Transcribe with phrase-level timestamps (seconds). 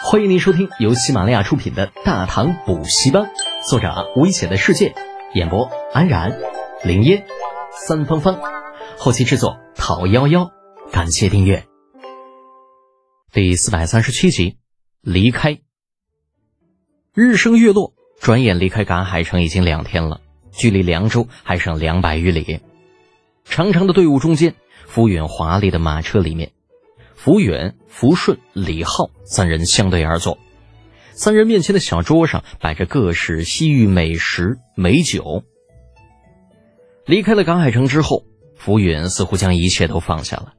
[0.00, 3.24] 欢迎您收听由喜马拉雅出品的《大唐补习班》，
[3.68, 4.94] 作者危险的世界，
[5.34, 6.38] 演播安然、
[6.84, 7.26] 林烟、
[7.72, 8.40] 三芳芳，
[8.96, 10.50] 后期制作陶幺幺。
[10.92, 11.66] 感谢订阅。
[13.32, 14.58] 第四百三十七集，
[15.00, 15.58] 离开。
[17.12, 20.20] 日升月落，转眼离开赶海城已经两天了，
[20.52, 22.60] 距离凉州还剩两百余里。
[23.44, 24.54] 长长的队伍中间，
[24.86, 26.52] 浮远华丽的马车里面。
[27.18, 30.38] 福远、福顺、李浩三人相对而坐，
[31.14, 35.42] 三人面前的小桌上摆着各式西域美食美酒。
[37.06, 38.22] 离开了赶海城之后，
[38.54, 40.52] 福远似乎将一切都放下了，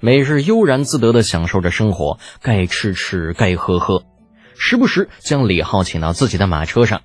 [0.00, 4.04] 每日悠然自得地享受着生活，该吃吃，该喝喝，
[4.54, 7.00] 时不时将李浩请到自己的马车上，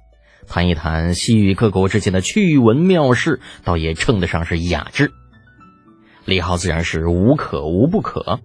[0.49, 5.11] 谈一谈西域各国之间的趣闻妙事，倒也称得上是雅致。
[6.25, 8.41] 李浩自然是无可无不可。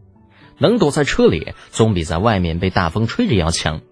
[0.62, 3.82] 能躲在车里，总比在外面被大风吹着要强。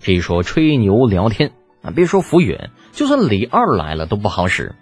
[0.00, 1.52] 这一说吹牛聊天
[1.82, 4.74] 啊，别说浮云，就算李二来了都不好使。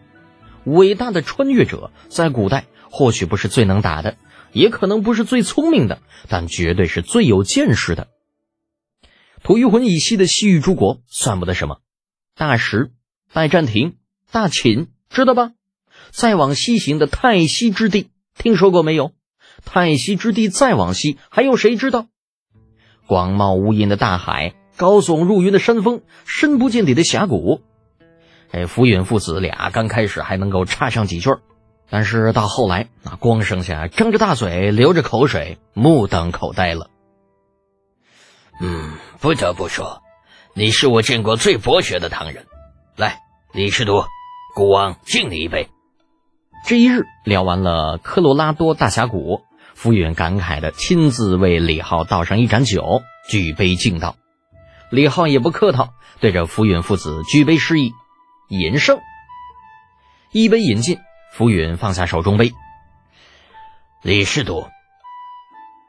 [0.65, 4.17] 伟大的穿越者在古代或许不是最能打的，
[4.53, 8.07] 也可能不是最聪明的，但绝对是最有见识的。
[9.43, 11.81] 吐谷浑以西的西域诸国算不得什么，
[12.37, 12.93] 大石、
[13.33, 13.97] 拜占庭、
[14.31, 15.51] 大秦，知道吧？
[16.13, 19.11] 再往西行的泰西之地，听说过没有？
[19.65, 22.07] 太西之地再往西，还有谁知道？
[23.07, 27.61] 广袤无垠的大海，高耸入云的山峰，深不见底的峡谷。
[28.51, 31.31] 哎，福远父子俩刚开始还能够插上几句，
[31.91, 36.89] 但是到后来，那光剩下张着大嘴，流着口水，目瞪口呆了。
[38.61, 40.03] 嗯，不得不说，
[40.55, 42.47] 你是我见过最博学的唐人。
[42.97, 43.19] 来，
[43.53, 44.05] 李师徒，
[44.55, 45.69] 孤王敬你一杯。
[46.67, 49.43] 这一日聊完了科罗拉多大峡谷。
[49.75, 54.17] 福云感慨的亲自为李浩倒上一盏酒，举杯敬道。
[54.91, 57.93] 李浩也不客套，对着福云父子举杯示意，
[58.49, 58.99] 饮胜。
[60.33, 61.01] 一杯饮尽，
[61.35, 62.55] 福云放下手中杯。
[64.01, 64.65] 李师徒，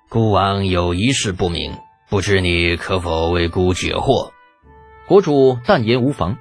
[0.10, 1.78] 孤王有一事不明，
[2.10, 4.32] 不知你可否为孤解惑？
[5.08, 6.38] 国主但言无妨。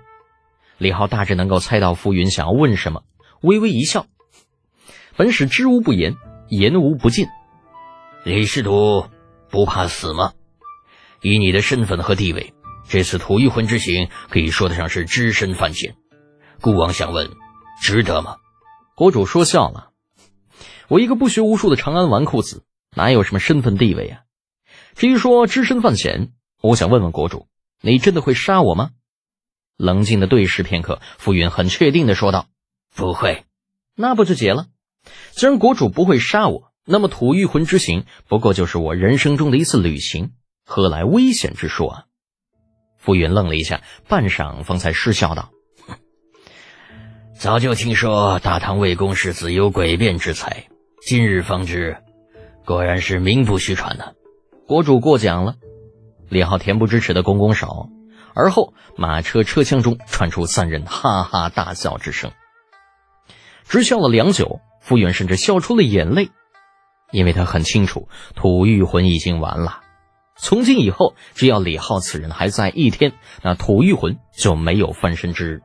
[0.79, 3.05] 李浩大致能够猜到福云想要问什么，
[3.41, 4.07] 微微一笑。
[5.17, 6.17] 本使知无不言，
[6.49, 7.29] 言无不尽。
[8.25, 9.09] 李师徒
[9.49, 10.33] 不怕死吗？
[11.23, 12.53] 以你的身份和地位，
[12.89, 15.95] 这次吐玉魂之行可以说得上是只身犯险。
[16.61, 17.31] 孤王想问，
[17.81, 18.37] 值得吗？
[18.97, 19.91] 国主说笑了，
[20.89, 22.65] 我一个不学无术的长安纨绔子，
[22.97, 24.21] 哪有什么身份地位啊？
[24.97, 27.47] 至于说只身犯险，我想问问国主，
[27.81, 28.91] 你真的会杀我吗？
[29.77, 32.47] 冷静的对视片刻，傅云很确定的说道
[32.95, 33.45] ：“不会。”
[33.97, 34.67] 那不就结了？
[35.33, 36.73] 既然国主不会杀我。
[36.87, 40.33] 那么吐玉魂之行不过就是我人生中的一次旅行，
[40.67, 42.05] 何来危险之说啊？
[42.99, 45.51] 傅云愣了一下，半晌方才失笑道
[47.41, 50.67] ：“早就听说大唐魏公世子有诡辩之才，
[51.07, 51.97] 今日方知，
[52.67, 54.13] 果然是名不虚传呐。”
[54.69, 55.57] 国主过奖了。
[56.29, 57.89] 李浩恬不知耻的拱拱手，
[58.35, 62.33] 而后马车车厢中传出三人哈哈大笑之声，
[63.67, 66.31] 直笑了良久，傅远甚至笑出了眼泪。
[67.11, 69.81] 因为他很清楚，土玉魂已经完了。
[70.37, 73.13] 从今以后，只要李浩此人还在一天，
[73.43, 75.63] 那土玉魂就没有翻身之日。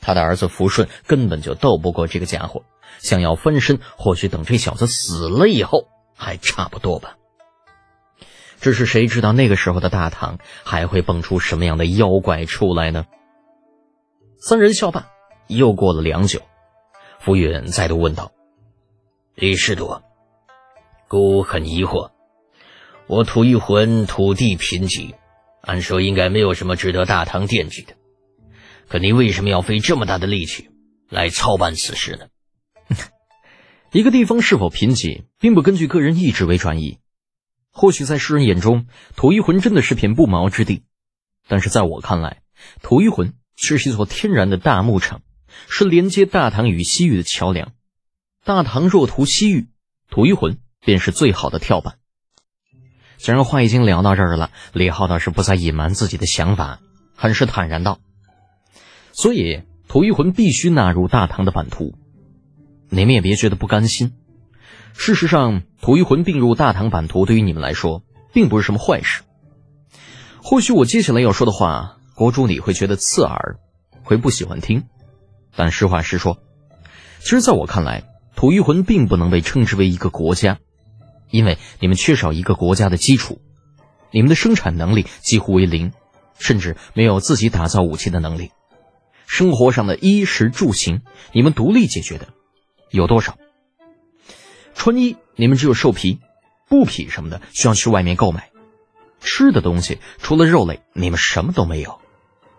[0.00, 2.62] 他的儿子福顺根本就斗不过这个家伙，
[3.00, 7.16] 想要翻身，或许等这小子死了以后还差不多吧。
[8.60, 13.04] 只是谁知道那个时候的大唐还会蹦出什么样的妖怪出来呢？
[14.40, 15.08] 三人笑罢，
[15.48, 16.40] 又过了良久，
[17.20, 18.32] 福远再度问道
[19.40, 20.02] ：“李师多。”
[21.08, 22.10] 孤很疑惑，
[23.06, 25.14] 我吐一魂土地贫瘠，
[25.62, 27.94] 按说应该没有什么值得大唐惦记的，
[28.88, 30.68] 可你为什么要费这么大的力气
[31.08, 32.26] 来操办此事呢？
[33.90, 36.98] 一个地方是否贫瘠，并不根据个人意志为转移。
[37.70, 40.82] 或许在世人眼中，吐一魂真的是片不毛之地，
[41.46, 42.42] 但是在我看来，
[42.82, 45.22] 吐一魂是一座天然的大牧场，
[45.68, 47.72] 是连接大唐与西域的桥梁。
[48.48, 49.68] 大唐若图西域，
[50.08, 50.56] 吐玉魂。
[50.80, 51.96] 便是最好的跳板。
[53.18, 56.80] 既然话已经聊到这儿了，李浩倒是不再隐瞒自己的想法，
[57.14, 57.98] 很是坦然道
[59.12, 61.98] ：“所以吐玉魂必须纳入大唐的版图，
[62.88, 64.14] 你们也别觉得不甘心。
[64.94, 68.02] 事实上，吐玉魂并入大唐版图，对于你们来说
[68.32, 69.24] 并不是什么坏事。
[70.42, 73.58] 或许我接下来要说的话，国主你会觉得刺耳，
[74.04, 74.86] 会不喜欢听。
[75.54, 76.38] 但实话实说，
[77.18, 78.04] 其实在我看来，
[78.38, 80.60] 吐玉魂并不能被称之为一个国家。”
[81.28, 83.42] 因为你们缺少一个国家的基础，
[84.12, 85.90] 你们的生产能力几乎为零，
[86.38, 88.52] 甚至没有自己打造武器的能力。
[89.26, 91.02] 生活上的衣食住行，
[91.32, 92.28] 你们独立解决的
[92.90, 93.36] 有多少？
[94.72, 96.20] 穿衣，你们只有兽皮、
[96.68, 98.52] 布匹什么的需要去外面购买；
[99.20, 102.00] 吃的东西，除了肉类，你们什么都没有。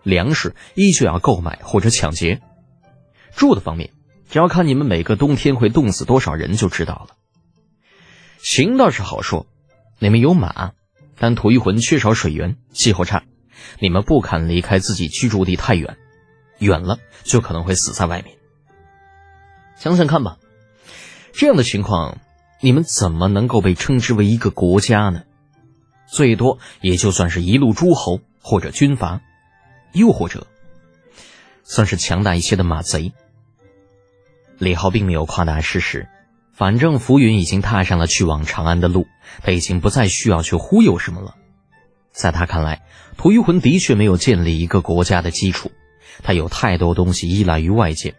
[0.02, 2.42] 粮食依旧要购买或者抢劫。
[3.34, 3.94] 住的方面，
[4.30, 7.16] 只要看你们每个冬天会冻死多少人就知道了。
[8.38, 9.46] 行倒是好说，
[9.98, 10.72] 你们有马，
[11.18, 13.24] 但土一魂缺少水源，气候差，
[13.80, 15.98] 你们不肯离开自己居住地太远。
[16.58, 18.36] 远了就可能会死在外面。
[19.76, 20.38] 想想看吧，
[21.32, 22.18] 这样的情况，
[22.60, 25.22] 你们怎么能够被称之为一个国家呢？
[26.06, 29.22] 最多也就算是一路诸侯或者军阀，
[29.92, 30.46] 又或者
[31.64, 33.12] 算是强大一些的马贼。
[34.60, 36.06] 李浩并没有夸大事实，
[36.52, 39.06] 反正浮云已经踏上了去往长安的路，
[39.42, 41.34] 他已经不再需要去忽悠什么了。
[42.12, 42.82] 在他看来，
[43.16, 45.72] 吐谷浑的确没有建立一个国家的基础。
[46.22, 48.14] 他有太多东西依赖于外界，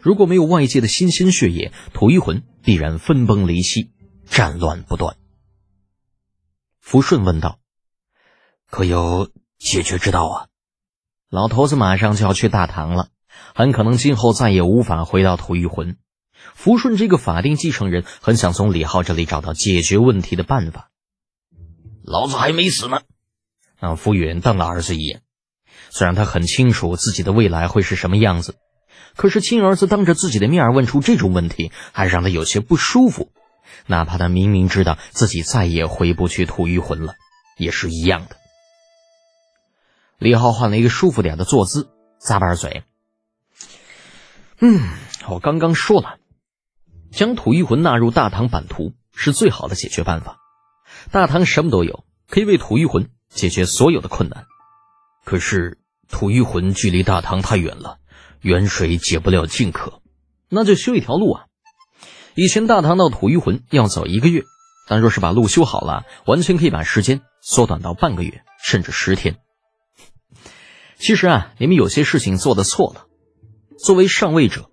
[0.00, 3.90] 如果没有外界的新鲜血液，土御魂必然分崩离析，
[4.26, 5.16] 战乱不断。
[6.78, 7.58] 福顺问道
[8.70, 9.28] ：“可有
[9.58, 10.46] 解决之道啊？”
[11.28, 13.08] 老头子马上就要去大唐了，
[13.54, 15.96] 很可能今后再也无法回到土御魂。
[16.54, 20.90] 福顺这个法定继承人很想从李浩这里找到解决问题的办法。
[22.02, 23.02] 老子还没死呢！
[23.78, 25.22] 啊，福远瞪了儿子一眼。
[25.90, 28.56] 虽然他很清楚自己的未来会是什么样子，
[29.16, 33.32] 可是亲儿子当着自己的面问出这种问题，还让他有些不舒服。
[33.86, 37.14] 哪怕他明明知道自己再也回不去土玉魂了，
[37.56, 38.36] 也是一样的。
[40.18, 41.90] 李浩换了一个舒服点的坐姿，
[42.20, 42.82] 咂巴嘴
[44.60, 44.80] ：“嗯，
[45.28, 46.18] 我刚刚说了，
[47.10, 50.38] 将吐玉魂纳入大唐版图是最好的解决办法。
[51.10, 54.46] 大唐什么都有，可以为吐玉魂解决所有的困难。
[55.24, 55.76] 可是。”
[56.12, 57.98] 吐玉魂距离大唐太远了，
[58.40, 60.02] 远水解不了近渴，
[60.48, 61.44] 那就修一条路啊！
[62.34, 64.42] 以前大唐到吐玉魂要走一个月，
[64.88, 69.36] 但若是把路修好了，完全可以把时间缩短到半个月，甚至十天。
[70.98, 73.06] 其实啊，你们有些事情做的错了。
[73.84, 74.70] 作为上位者，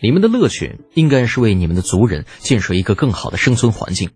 [0.00, 4.10] 你们的乐趣应该是为你们的族人建设一个更好的生存环境，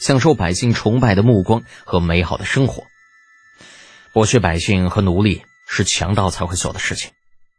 [0.00, 2.84] 享受百姓崇拜的目光和美好的生活。
[4.14, 5.42] 剥削百姓和奴隶。
[5.70, 7.10] 是强盗才会做的事情，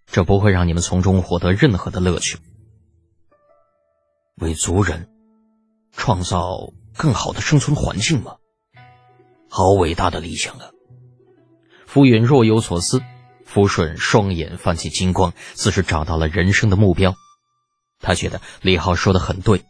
[0.08, 2.40] 这不会让你们从中获得任何的乐趣。
[4.38, 5.10] 为族人
[5.96, 8.38] 创造更好的生存环境吗？
[9.48, 10.72] 好伟大的理想啊！
[11.86, 13.04] 傅远若有所思，
[13.52, 17.16] 福顺双眼泛起金光，似是找到了人生的目标。
[18.00, 19.66] 他觉得李浩说的很对，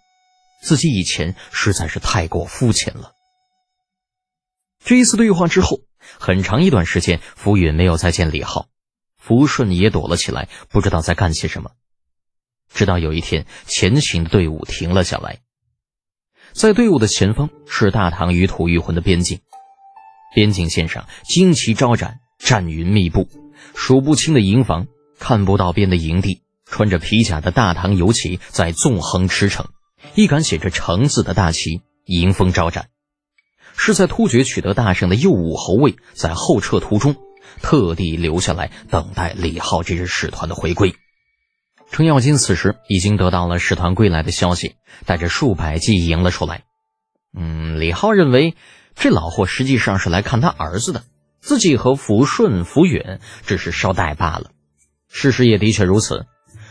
[0.62, 3.14] 自己以前实在是太过肤浅了。
[4.84, 5.82] 这一次对话之后。
[6.18, 8.68] 很长一段时间，浮云没有再见李浩，
[9.18, 11.72] 福顺也躲了起来，不知道在干些什么。
[12.74, 15.42] 直到有一天，前行的队伍停了下来，
[16.54, 19.42] 在队伍的前方是大唐与吐谷浑的边境，
[20.34, 23.28] 边境线上旌旗招展，战云密布，
[23.76, 24.88] 数不清的营房，
[25.20, 29.66] 看不到边的营地，穿着皮甲的大唐游骑在纵横驰骋，
[30.16, 32.90] 一杆写着“城”字的大旗迎风招展。
[33.78, 37.16] 是在突厥取得大胜的右武侯卫在后撤途中，
[37.62, 40.94] 特地留下来等待李浩这支使团的回归。
[41.90, 44.76] 程咬金此时已经得到了使团归来的消息，
[45.06, 46.64] 带着数百骑迎了出来。
[47.34, 48.56] 嗯，李浩认为
[48.96, 51.04] 这老货实际上是来看他儿子的，
[51.50, 54.52] 自己和福顺、福远只是捎带罢了。
[55.08, 56.28] 事实也的确如此，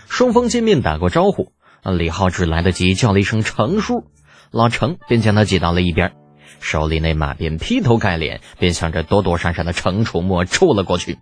[0.09, 1.51] 双方见面打过招呼，
[1.83, 4.05] 李浩只来得及叫了一声“程叔”，
[4.53, 6.13] 老程便将他挤到了一边。
[6.61, 11.19] 手里那马鞭劈头盖脸便向着躲躲闪闪的程楚墨抽了过去。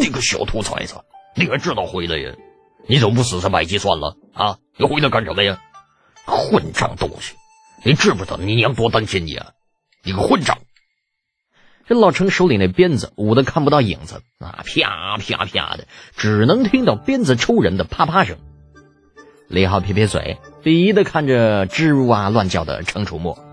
[0.00, 0.94] 你个小兔崽子，
[1.34, 2.36] 你还知道回来呀？
[2.86, 4.58] 你怎么不死在外地算了啊？
[4.76, 5.58] 你回来干什么呀？
[6.24, 7.34] 混账东西！
[7.84, 9.48] 你知不知道你娘多担心你啊？
[10.04, 10.56] 你个混账！
[11.90, 18.36] 这老程手里那鞭子舞的看不到影子啊，啪啪啪的，只能听到鞭子抽人的啪啪声。
[19.48, 23.44] 李浩撇撇嘴，鄙夷的看着吱哇乱叫的程楚墨。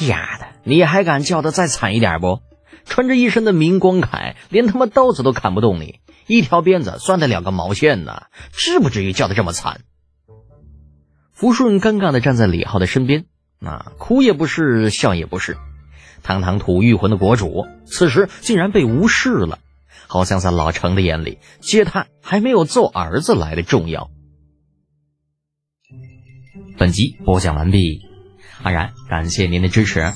[0.00, 2.40] 丫的，你还敢叫的再惨一点不？
[2.84, 8.24] 穿着一身的明光铠，连他妈刀子都砍不动你，一条鞭子算得了个毛线呢？
[8.52, 9.80] 至不至于叫的这么惨。
[11.32, 13.24] 福顺尴尬的站在李浩的身边，
[13.62, 15.56] 啊哭也不是，笑也不是。
[16.22, 19.58] 堂堂土御魂的国主，此时竟然被无视了，
[20.06, 24.10] 好像在老程的眼里，接他还没有揍儿子来的重要。
[26.78, 28.02] 本集播讲完毕。
[28.62, 30.12] 安然，感谢您的支持。